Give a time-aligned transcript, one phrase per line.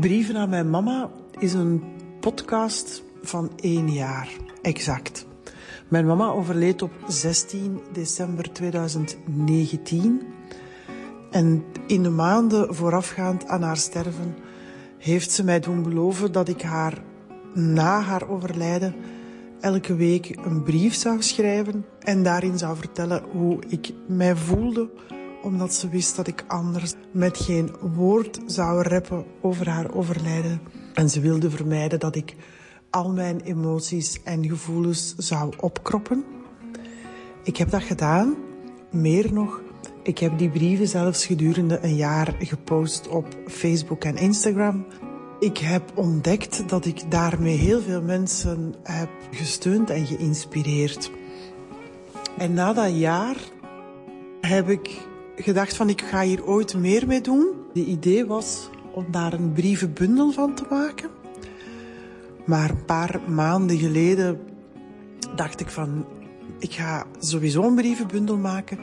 [0.00, 1.82] Brieven aan mijn mama is een
[2.20, 4.28] podcast van één jaar,
[4.62, 5.26] exact.
[5.88, 10.22] Mijn mama overleed op 16 december 2019.
[11.30, 14.36] En in de maanden voorafgaand aan haar sterven
[14.98, 17.02] heeft ze mij doen beloven dat ik haar
[17.54, 18.94] na haar overlijden
[19.60, 24.90] elke week een brief zou schrijven en daarin zou vertellen hoe ik mij voelde,
[25.42, 30.60] omdat ze wist dat ik anders met geen woord zou reppen over haar overlijden.
[30.94, 32.34] En ze wilde vermijden dat ik
[32.90, 36.24] al mijn emoties en gevoelens zou opkroppen.
[37.42, 38.34] Ik heb dat gedaan.
[38.90, 39.62] Meer nog,
[40.02, 44.86] ik heb die brieven zelfs gedurende een jaar gepost op Facebook en Instagram.
[45.38, 51.10] Ik heb ontdekt dat ik daarmee heel veel mensen heb gesteund en geïnspireerd.
[52.38, 53.36] En na dat jaar
[54.40, 57.48] heb ik gedacht van ik ga hier ooit meer mee doen.
[57.72, 61.10] De idee was om daar een brievenbundel van te maken.
[62.46, 64.40] Maar een paar maanden geleden
[65.36, 66.06] dacht ik van
[66.58, 68.78] ik ga sowieso een brievenbundel maken,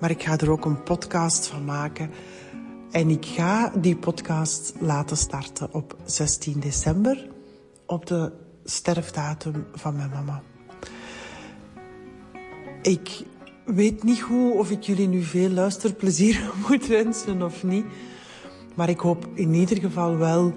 [0.00, 2.10] maar ik ga er ook een podcast van maken.
[2.90, 7.28] En ik ga die podcast laten starten op 16 december,
[7.86, 8.32] op de
[8.64, 10.42] sterfdatum van mijn mama.
[12.82, 13.24] Ik
[13.74, 17.84] weet niet hoe of ik jullie nu veel luisterplezier moet wensen of niet.
[18.74, 20.54] Maar ik hoop in ieder geval wel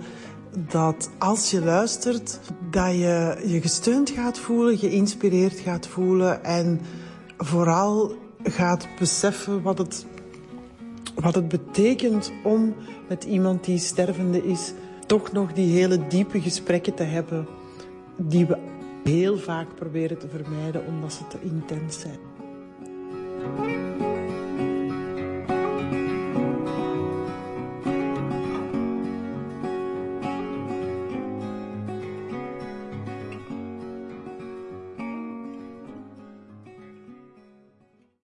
[0.69, 2.39] dat als je luistert,
[2.69, 6.81] dat je je gesteund gaat voelen, geïnspireerd gaat voelen en
[7.37, 10.05] vooral gaat beseffen wat het
[11.15, 12.75] wat het betekent om
[13.07, 14.73] met iemand die stervende is,
[15.05, 17.47] toch nog die hele diepe gesprekken te hebben,
[18.15, 18.57] die we
[19.03, 22.30] heel vaak proberen te vermijden omdat ze te intens zijn.
[23.41, 24.00] Thank you.